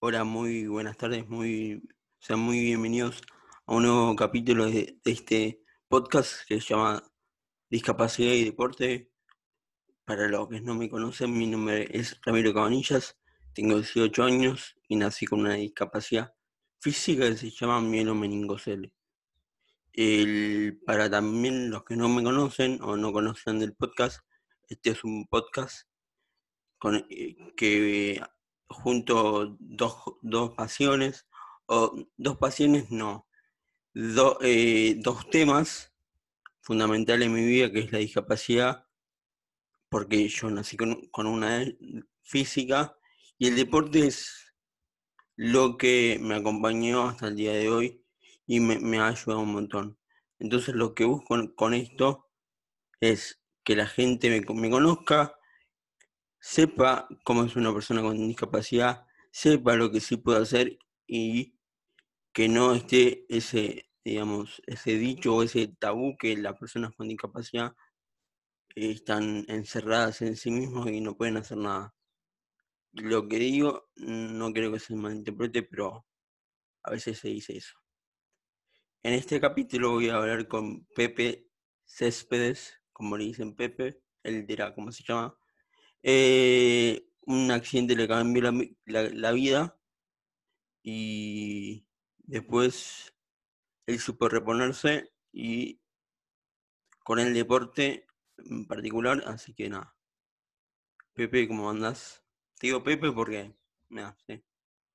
[0.00, 1.82] Hola, muy buenas tardes, muy,
[2.20, 3.20] sean muy bienvenidos
[3.66, 7.02] a un nuevo capítulo de, este podcast que se llama
[7.68, 9.10] Discapacidad y Deporte.
[10.04, 13.18] Para los que no me conocen, mi nombre es Ramiro Cabanillas,
[13.54, 16.32] tengo 18 años y nací con una discapacidad
[16.78, 18.92] física que se llama mielomeningocele.
[19.92, 24.20] El, para también los que no me conocen o no conocen del podcast,
[24.68, 25.88] este es un podcast
[26.78, 28.22] con, eh, que
[28.68, 31.26] junto dos, dos pasiones,
[31.66, 33.26] o dos pasiones no,
[34.42, 35.92] eh, dos temas
[36.60, 38.86] fundamentales en mi vida, que es la discapacidad,
[39.88, 41.64] porque yo nací con, una
[42.22, 42.96] física,
[43.38, 44.54] y el deporte es
[45.36, 48.04] lo que me acompañó hasta el día de hoy
[48.46, 49.98] y me, ha ayudado un montón.
[50.38, 52.28] Entonces lo que busco con, esto
[53.00, 55.37] es que la gente me conozca,
[56.40, 61.58] sepa cómo es una persona con discapacidad, sepa lo que sí puede hacer y
[62.32, 67.74] que no esté ese, digamos, ese dicho o ese tabú que las personas con discapacidad
[68.74, 71.94] están encerradas en sí mismos y no pueden hacer nada.
[72.92, 76.06] Lo que digo, no creo que se malinterprete, pero
[76.82, 77.76] a veces se dice eso.
[79.02, 81.48] En este capítulo voy a hablar con Pepe
[81.84, 85.37] Céspedes, como le dicen Pepe, él dirá cómo se llama.
[86.02, 88.50] Eh, un accidente le cambió
[88.86, 89.78] la, vida
[90.82, 91.86] y
[92.18, 93.14] después
[93.86, 95.80] él supo reponerse y
[97.04, 98.06] con el deporte
[98.38, 99.94] en particular, así que nada.
[101.14, 102.24] Pepe, ¿cómo andás?
[102.58, 103.54] Te digo Pepe porque,
[103.88, 104.42] nada, sí.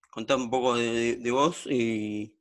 [0.10, 2.38] Contá un poco de, de- vos y,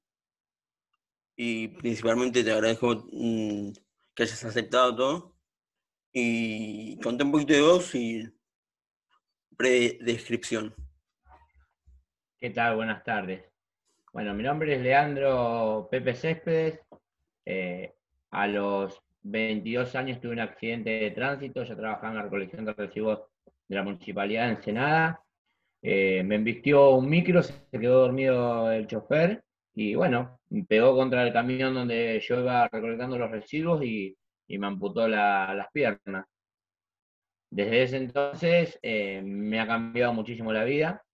[1.37, 3.73] y principalmente te agradezco mm,
[4.15, 5.37] que hayas aceptado todo.
[6.13, 8.29] Y conté un poquito de vos y
[9.57, 10.75] breve descripción.
[12.41, 12.77] ¿Qué tal?
[12.77, 13.45] Buenas tardes.
[14.13, 16.81] Bueno, mi nombre es Leandro Pepe Céspedes.
[17.45, 17.93] Eh,
[18.31, 21.65] a los 22 años tuve un accidente de tránsito.
[21.65, 23.21] Yo trabajaba en la recolección de residuos
[23.69, 25.21] de la Municipalidad de Ensenada.
[25.81, 29.43] Eh, me embistió un micro, se quedó dormido el chofer
[29.75, 30.39] y bueno,
[30.69, 34.17] pegó contra el camión donde yo iba recolectando los residuos y,
[34.49, 36.27] me amputó la- las piernas.
[37.53, 41.05] Desde ese entonces eh, me ha cambiado muchísimo la vida.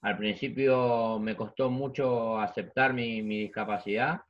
[0.00, 4.22] Al principio me costó mucho aceptar mi, discapacidad,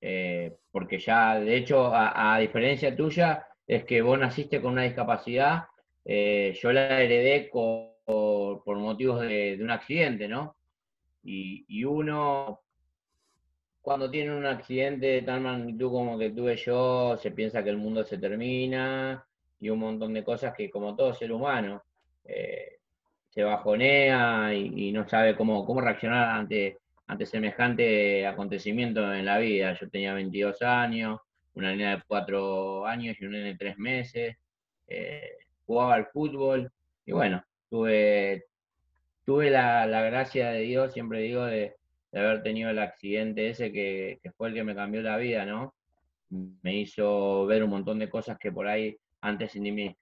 [0.00, 5.64] eh, porque ya, de hecho, a, diferencia tuya, es que vos naciste con una discapacidad,
[6.04, 10.54] eh, yo la heredé por, motivos de, de un accidente, ¿no?
[11.24, 12.60] Y, y uno,
[13.82, 17.78] cuando tiene un accidente de tal magnitud como que tuve yo, se piensa que el
[17.78, 19.26] mundo se termina
[19.64, 21.82] y un montón de cosas que, como todo ser humano,
[22.26, 22.80] eh,
[23.30, 26.76] se bajonea y, no sabe cómo, cómo reaccionar ante,
[27.06, 29.72] ante semejante acontecimiento en la vida.
[29.80, 31.18] Yo tenía 22 años,
[31.54, 34.36] una niña de 4 años y un nene de 3 meses,
[34.86, 35.30] eh,
[35.64, 36.70] jugaba al fútbol
[37.06, 38.44] y bueno, tuve,
[39.24, 41.74] tuve la, la gracia de Dios, siempre digo, de,
[42.12, 45.46] de haber tenido el accidente ese que, que fue el que me cambió la vida,
[45.46, 45.72] ¿no?
[46.28, 49.96] Me hizo ver un montón de cosas que por ahí antes sin mi,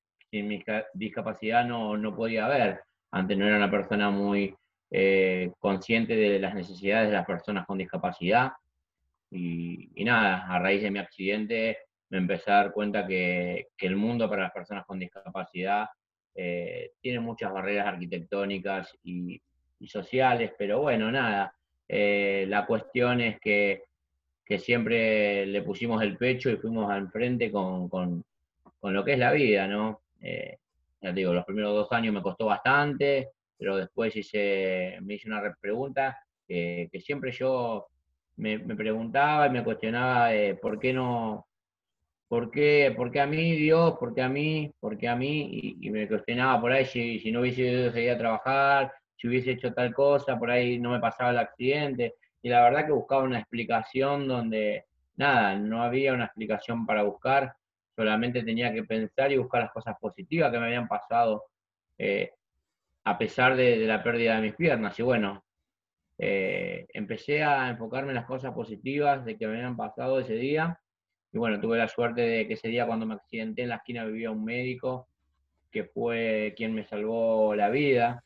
[0.94, 2.80] discapacidad no, podía ver.
[3.12, 4.54] Antes no era una persona muy
[4.90, 8.52] eh, consciente de las necesidades de las personas con discapacidad.
[9.30, 11.78] Y, nada, a raíz de mi accidente
[12.10, 15.86] me empecé a dar cuenta que, el mundo para las personas con discapacidad
[16.34, 19.40] eh, tiene muchas barreras arquitectónicas y,
[19.86, 21.54] sociales, pero bueno, nada.
[21.88, 23.84] eh, la cuestión es que,
[24.58, 27.88] siempre le pusimos el pecho y fuimos al frente con,
[28.82, 30.02] con lo que es la vida, ¿no?
[30.20, 30.58] Eh,
[31.02, 35.28] ya te digo, los primeros dos años me costó bastante, pero después hice, me hice
[35.28, 37.86] una re- pregunta que, siempre yo
[38.38, 41.46] me, preguntaba y me cuestionaba eh, por qué no,
[42.28, 45.76] por qué, por qué a mí Dios, por qué a mí, por qué a mí,
[45.80, 49.28] y, y me cuestionaba por ahí si, si no hubiese ido seguir a trabajar, si
[49.28, 52.92] hubiese hecho tal cosa, por ahí no me pasaba el accidente, y la verdad que
[52.92, 54.86] buscaba una explicación donde,
[55.16, 57.54] nada, no había una explicación para buscar,
[57.94, 61.44] solamente tenía que pensar y buscar las cosas positivas que me habían pasado
[61.98, 62.32] eh,
[63.04, 64.98] a pesar de, la pérdida de mis piernas.
[64.98, 65.44] Y bueno,
[66.18, 70.78] eh, empecé a enfocarme en las cosas positivas de que me habían pasado ese día.
[71.32, 74.04] Y bueno, tuve la suerte de que ese día cuando me accidenté en la esquina
[74.04, 75.08] vivía un médico
[75.70, 78.24] que fue quien me salvó la vida.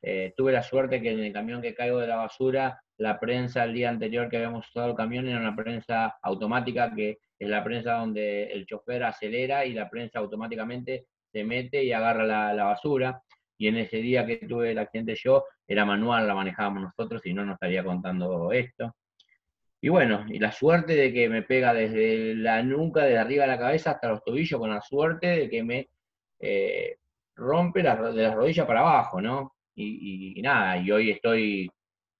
[0.00, 3.64] Eh, tuve la suerte que en el camión que caigo de la basura, la prensa
[3.64, 7.64] el día anterior que habíamos usado el camión era una prensa automática, que es la
[7.64, 13.22] prensa donde el chofer acelera y la prensa automáticamente se mete y agarra la, basura.
[13.56, 17.34] y en ese día que tuve el accidente yo, era manual, la manejábamos nosotros y
[17.34, 18.94] no nos estaría contando esto.
[19.80, 23.48] Y bueno, y la suerte de que me pega desde la nuca, desde arriba de
[23.48, 25.88] la cabeza hasta los tobillos, con la suerte de que me
[26.40, 26.96] eh,
[27.36, 29.54] rompe de las rodillas para abajo, ¿no?
[29.76, 31.70] Y, nada, y hoy estoy,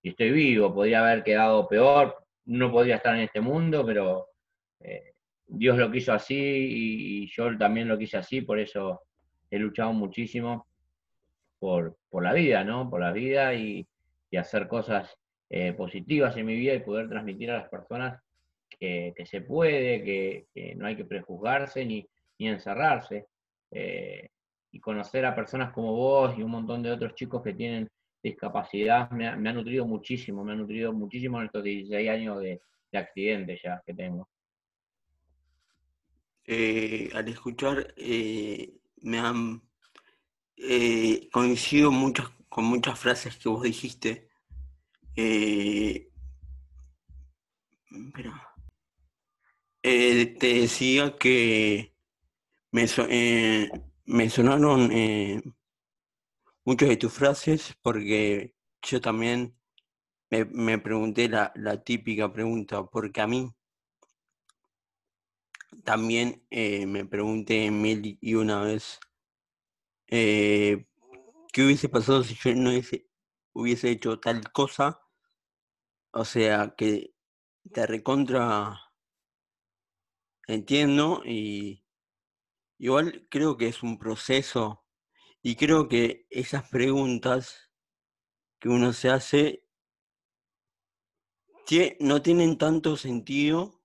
[0.02, 2.16] estoy vivo, podría haber quedado peor,
[2.46, 4.28] no podría estar en este mundo, pero
[4.80, 5.12] eh,
[5.46, 9.02] Dios lo quiso así y, yo también lo quise así, por eso
[9.50, 10.66] he luchado muchísimo
[11.58, 12.88] por, la vida, ¿no?
[12.88, 13.86] Por la vida y,
[14.36, 15.16] hacer cosas
[15.48, 18.20] eh, positivas en mi vida y poder transmitir a las personas
[18.78, 22.06] que, se puede, que, no hay que prejuzgarse ni,
[22.38, 23.26] encerrarse.
[23.70, 24.28] Eh,
[24.70, 27.88] y conocer a personas como vos y un montón de otros chicos que tienen
[28.22, 32.60] discapacidad me ha, nutrido muchísimo, me ha nutrido muchísimo en estos 16 años de,
[32.90, 34.28] de accidentes ya que tengo.
[36.50, 38.72] Eh, al escuchar, eh,
[39.02, 39.62] me han
[40.56, 44.28] eh, coincido muchas, con muchas frases que vos dijiste.
[48.14, 48.32] pero,
[49.82, 51.92] te decía que
[52.72, 52.86] me,
[54.06, 55.42] me sonaron eh,
[56.68, 59.58] muchas de tus frases porque yo también
[60.28, 63.50] me, pregunté la, típica pregunta, porque a mí
[65.82, 69.00] también eh, me pregunté mil y una vez
[70.08, 70.86] eh,
[71.54, 72.70] qué hubiese pasado si yo no
[73.54, 75.00] hubiese, hecho tal cosa.
[76.10, 77.14] O sea, que
[77.72, 78.78] te recontra
[80.46, 81.82] entiendo y
[82.80, 84.87] Igual creo que es un proceso
[85.42, 87.70] y creo que esas preguntas
[88.60, 89.64] que uno se hace
[92.00, 93.82] no tienen tanto sentido,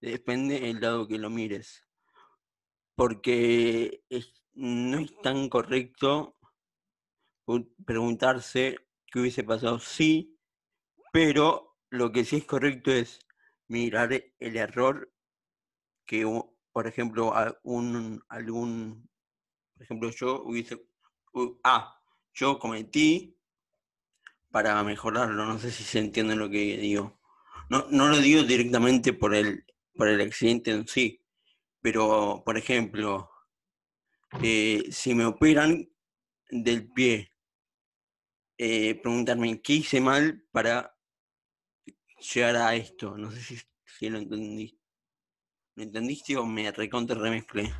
[0.00, 1.82] depende del lado que lo mires,
[2.94, 4.04] porque
[4.54, 6.36] no es tan correcto
[7.84, 10.38] preguntarse qué hubiese pasado sí,
[11.12, 13.18] pero lo que sí es correcto es
[13.66, 15.12] mirar el error
[16.06, 16.24] que
[16.72, 19.10] por ejemplo, algún,
[19.76, 20.82] por ejemplo, yo hubiese,
[21.62, 22.00] ah,
[22.32, 23.36] yo cometí
[24.50, 27.20] para mejorarlo, no sé si se entiende lo que digo.
[27.68, 31.22] No, no lo digo directamente por el, por el accidente en sí,
[31.82, 33.30] pero, por ejemplo,
[34.42, 35.86] eh, si me operan
[36.50, 37.32] del pie,
[38.56, 40.96] eh, preguntarme qué hice mal para
[42.32, 43.18] llegar a esto.
[43.18, 44.80] No sé si, si lo entendí.
[45.74, 47.70] ¿Me entendiste o me recontra remezclé?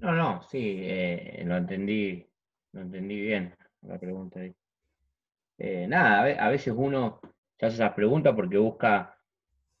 [0.00, 2.24] No, no, sí, eh, lo entendí,
[2.72, 4.54] lo entendí bien la pregunta ahí.
[5.58, 7.20] Eh, nada, a veces uno
[7.58, 9.18] se hace esas preguntas porque busca,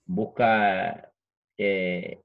[0.06, 1.12] busca
[1.56, 2.20] eh,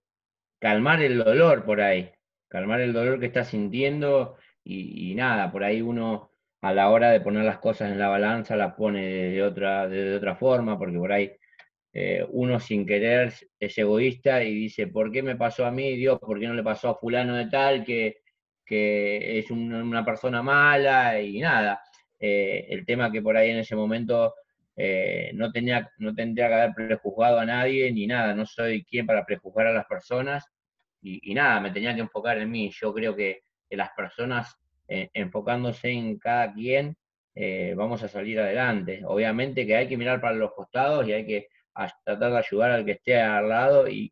[0.59, 2.11] calmar el dolor por ahí,
[2.47, 6.31] calmar el dolor que está sintiendo y, nada, por ahí uno
[6.61, 10.15] a la hora de poner las cosas en la balanza las pone de otra, de
[10.15, 11.33] otra forma, porque por ahí
[11.95, 16.19] eh, uno sin querer es egoísta y dice, ¿por qué me pasó a mí, Dios?
[16.19, 18.17] ¿Por qué no le pasó a fulano de tal que,
[18.65, 21.21] es una persona mala?
[21.21, 21.79] Y nada,
[22.19, 24.33] eh, el tema que por ahí en ese momento
[24.75, 29.05] eh, no, tenía, no tendría que haber prejuzgado a nadie ni nada, no soy quien
[29.05, 30.43] para prejuzgar a las personas
[30.99, 32.71] y, nada, me tenía que enfocar en mí.
[32.73, 34.55] Yo creo que, las personas
[34.87, 36.95] enfocándose en cada quien,
[37.75, 39.01] vamos a salir adelante.
[39.05, 42.71] Obviamente que hay que mirar para los costados y hay que a tratar de ayudar
[42.71, 44.11] al que esté al lado y,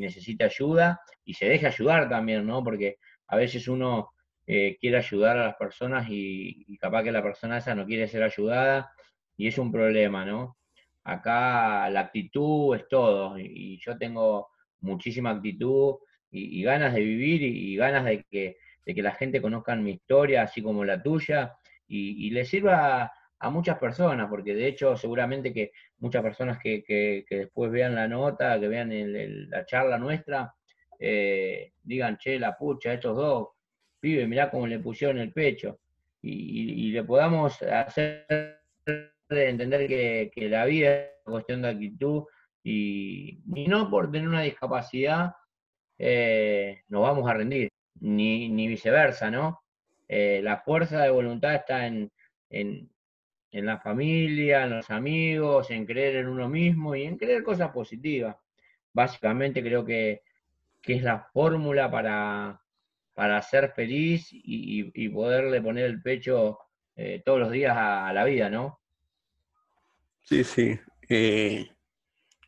[0.00, 2.62] necesita ayuda y se deja ayudar también, ¿no?
[2.64, 4.10] Porque a veces uno
[4.46, 8.22] eh, quiere ayudar a las personas y, capaz que la persona esa no quiere ser
[8.22, 8.90] ayudada
[9.36, 10.56] y es un problema, ¿no?
[11.04, 14.48] Acá la actitud es todo y, yo tengo
[14.80, 15.96] muchísima actitud
[16.30, 20.42] y, ganas de vivir y, ganas de que, de que la gente conozca mi historia,
[20.42, 21.56] así como la tuya,
[21.90, 27.70] y, le sirva a muchas personas, porque de hecho seguramente que muchas personas que, después
[27.70, 28.90] vean la nota, que vean
[29.50, 30.54] la charla nuestra,
[30.98, 33.48] eh, digan, che, la pucha, estos dos,
[33.98, 35.80] pibe, mirá cómo le pusieron el pecho,
[36.22, 38.26] y, le podamos hacer
[39.30, 42.24] entender que, la vida es cuestión de actitud,
[42.62, 45.32] y, no por tener una discapacidad
[45.98, 47.70] eh, nos vamos a rendir,
[48.00, 49.62] ni, viceversa, ¿no?
[50.08, 52.10] Eh, la fuerza de voluntad está en
[53.52, 58.36] la familia, en los amigos, en creer en uno mismo y en creer cosas positivas.
[58.92, 60.22] Básicamente creo que,
[60.82, 62.60] es la fórmula para,
[63.14, 66.58] para, ser feliz y, poderle poner el pecho
[66.96, 68.80] eh, todos los días a, la vida, ¿no?
[70.22, 70.78] Sí, sí.
[71.08, 71.68] Eh,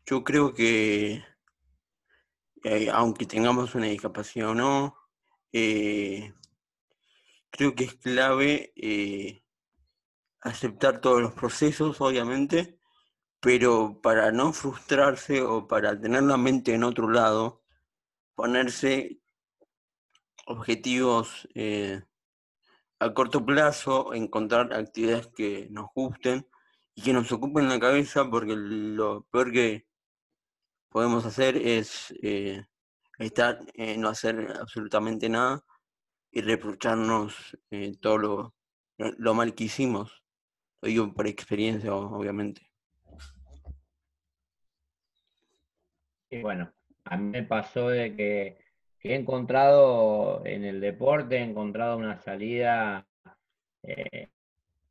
[0.05, 1.23] yo creo que
[2.63, 4.97] eh, aunque tengamos una discapacidad o no,
[5.51, 6.33] creo
[7.75, 8.73] que es clave
[10.43, 12.77] aceptar todos los procesos, obviamente,
[13.39, 17.63] pero para no frustrarse o para tener la mente en otro lado,
[18.35, 19.21] ponerse
[20.47, 22.03] objetivos eh,
[22.99, 26.47] a corto plazo, encontrar actividades que nos gusten
[26.95, 29.87] y que nos ocupen la cabeza, porque lo peor que
[30.89, 32.65] podemos hacer es eh,
[33.17, 35.63] estar, eh, no hacer absolutamente nada
[36.31, 37.57] y reprocharnos
[38.01, 38.55] todo lo,
[38.97, 40.22] lo mal que hicimos.
[40.83, 42.61] Digo por experiencia, obviamente.
[46.29, 46.73] Y bueno,
[47.05, 48.57] a mí me pasó de que,
[49.01, 53.05] he encontrado en el deporte, he encontrado una salida
[53.83, 54.29] eh,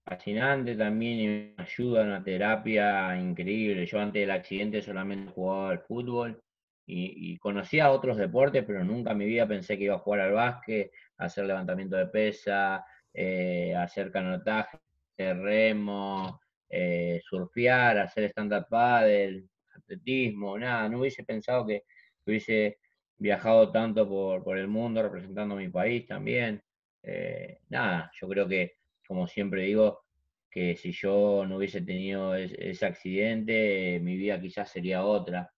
[0.04, 3.86] fascinante también y me ayuda, una terapia increíble.
[3.86, 6.42] Yo antes del accidente solamente jugaba al fútbol
[6.86, 10.32] y, conocía otros deportes, pero nunca en mi vida pensé que iba a jugar al
[10.32, 12.84] básquet, hacer levantamiento de pesa,
[13.14, 14.78] eh, hacer canotaje,
[15.16, 21.84] remo, eh, surfear, hacer stand-up paddle, atletismo, nada, no hubiese pensado que,
[22.24, 22.78] hubiese
[23.18, 26.62] viajado tanto por, el mundo representando a mi país también.
[27.02, 28.76] Eh, nada, yo creo que,
[29.06, 30.04] como siempre digo,
[30.50, 35.50] que si yo no hubiese tenido ese accidente, mi vida quizás sería otra.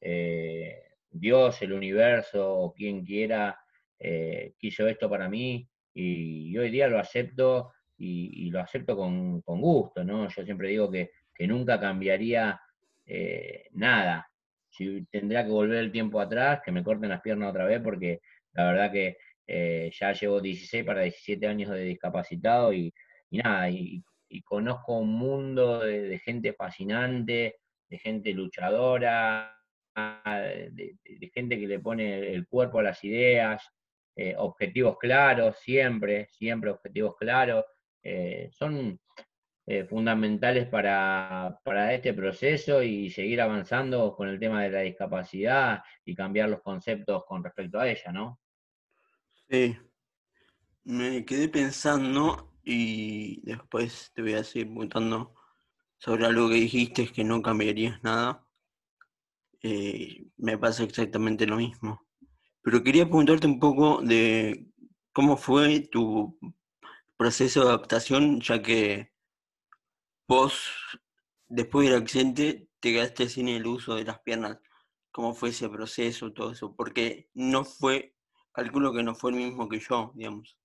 [0.00, 3.58] Eh, Dios, el universo o quien quiera
[4.58, 10.28] quiso esto para mí y, hoy día lo acepto y, lo acepto con, gusto, ¿no?
[10.28, 12.60] Yo siempre digo que, que nunca cambiaría
[13.06, 14.28] eh, nada.
[14.68, 18.20] Si tendría que volver el tiempo atrás, que me corten las piernas otra vez, porque
[18.52, 22.92] la verdad que eh, ya llevo 16 para 17 años de discapacitado y,
[23.30, 24.02] nada, y,
[24.44, 27.56] conozco un mundo de, gente fascinante,
[27.88, 29.56] de gente luchadora,
[29.94, 33.66] de, gente que le pone el cuerpo a las ideas,
[34.14, 37.64] eh, objetivos claros, siempre, siempre objetivos claros.
[38.52, 38.98] Son
[39.70, 41.60] eh, fundamentales para,
[41.92, 47.26] este proceso y seguir avanzando con el tema de la discapacidad y cambiar los conceptos
[47.26, 48.40] con respecto a ella, ¿no?
[49.50, 49.76] Sí,
[50.84, 55.34] me quedé pensando y después te voy a seguir preguntando
[55.98, 58.48] sobre algo que dijiste, que no cambiarías nada.
[59.62, 62.06] Eh, me pasa exactamente lo mismo.
[62.62, 64.66] Pero quería preguntarte un poco de
[65.12, 66.38] cómo fue tu
[67.18, 69.12] proceso de adaptación, ya que
[70.28, 70.68] Vos,
[71.48, 74.58] después del accidente, te quedaste sin el uso de las piernas.
[75.10, 76.76] ¿Cómo fue ese proceso, todo eso?
[76.76, 78.14] Porque no fue,
[78.52, 80.58] calculo que no fue el mismo que yo, digamos.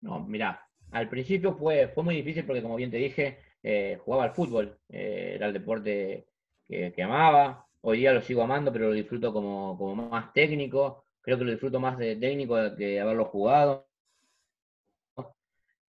[0.00, 4.24] No, mira, al principio fue, fue muy difícil porque, como bien te dije, eh, jugaba
[4.24, 4.80] al fútbol.
[4.88, 6.26] Eh, era el deporte
[6.66, 7.66] que, amaba.
[7.82, 11.04] Hoy día lo sigo amando, pero lo disfruto como, como más técnico.
[11.22, 13.88] Creo que lo disfruto más de técnico que de haberlo jugado.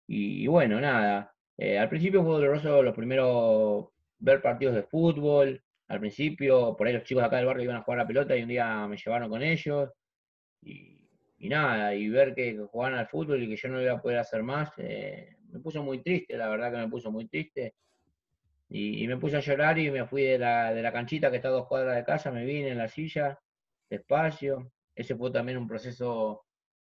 [0.06, 6.00] Y, bueno, nada, eh, al principio fue doloroso los primeros ver partidos de fútbol, al
[6.00, 8.36] principio, por ahí los chicos de acá del barrio iban a jugar a la pelota
[8.36, 9.90] y un día me llevaron con ellos.
[10.62, 10.98] Y,
[11.48, 14.42] nada, y ver que, jugaban al fútbol y que yo no iba a poder hacer
[14.42, 17.74] más, eh, me puso muy triste, la verdad que me puso muy triste.
[18.68, 21.48] Y, me puse a llorar y me fui de la, de la canchita que está
[21.48, 23.38] a dos cuadras de casa, me vine en la silla,
[23.90, 24.70] despacio.
[24.94, 26.44] Ese fue también un proceso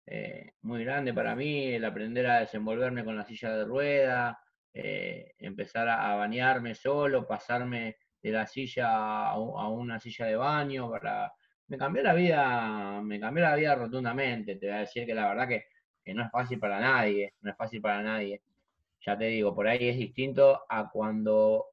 [0.05, 4.39] eh, muy grande para mí, el aprender a desenvolverme con la silla de rueda,
[4.73, 9.37] eh, empezar a, bañarme solo, pasarme de la silla a,
[9.69, 11.31] una silla de baño, para...
[11.67, 15.27] me cambió la vida, me cambió la vida rotundamente, te voy a decir que la
[15.29, 15.65] verdad que,
[16.13, 18.41] no es fácil para nadie, no es fácil para nadie.
[19.01, 21.67] Ya te digo, por ahí es distinto a cuando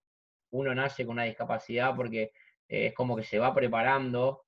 [0.50, 2.32] uno nace con una discapacidad porque
[2.68, 4.44] eh, es como que se va preparando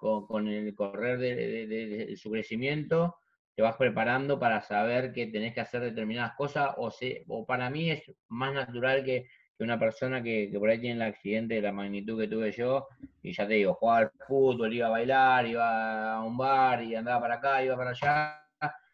[0.00, 3.16] con, el correr de, su crecimiento
[3.54, 6.90] te vas preparando para saber que tenés que hacer determinadas cosas, o,
[7.28, 9.26] o para mí es más natural que,
[9.64, 12.88] una persona que, por ahí tiene el accidente de la magnitud que tuve yo,
[13.22, 16.94] y ya te digo, jugaba al fútbol, iba a bailar, iba a un bar, y
[16.94, 18.40] andaba para acá, iba para allá,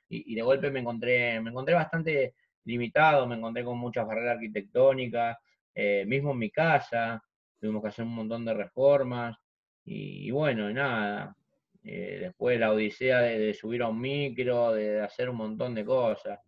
[0.08, 2.34] y, de golpe me encontré, me encontré bastante
[2.64, 5.36] limitado, me encontré con muchas barreras arquitectónicas,
[5.74, 7.22] eh, mismo en mi casa,
[7.60, 9.36] tuvimos que hacer un montón de reformas,
[9.86, 11.36] y, y bueno, nada,
[11.88, 16.40] eh, después la odisea de, subir a un micro, de, hacer un montón de cosas.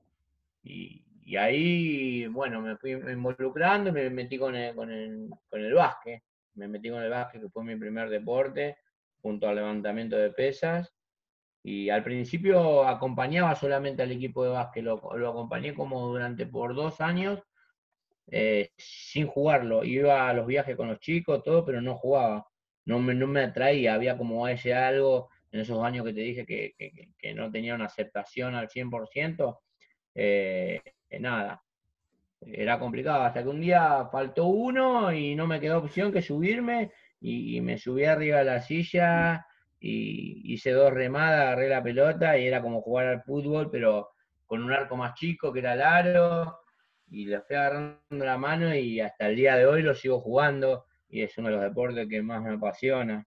[0.64, 1.04] Y,
[1.36, 6.22] ahí, bueno, me fui involucrando y me metí con el, con, el, con el básquet.
[6.54, 8.78] Me metí con el básquet, que fue mi primer deporte,
[9.22, 10.92] junto al levantamiento de pesas.
[11.62, 14.96] Y al principio acompañaba solamente al equipo de básquet, lo,
[15.28, 17.40] acompañé como durante por dos años,
[18.26, 19.84] eh, sin jugarlo.
[19.84, 22.48] Iba a los viajes con los chicos, todo, pero no jugaba
[22.88, 26.46] no me, no me atraía, había como ese algo en esos años que te dije
[26.46, 29.58] que, no tenía una aceptación al 100%,
[30.14, 30.80] eh,
[31.20, 31.62] nada,
[32.40, 33.24] era complicado.
[33.24, 36.90] Hasta que un día faltó uno y no me quedó opción que subirme
[37.20, 39.46] y, me subí arriba de la silla
[39.78, 44.08] y hice dos remadas, agarré la pelota y era como jugar al fútbol, pero
[44.46, 46.60] con un arco más chico que era el aro
[47.10, 50.87] y le fui agarrando la mano y hasta el día de hoy lo sigo jugando
[51.10, 53.16] y es uno de los deportes que más me apasiona.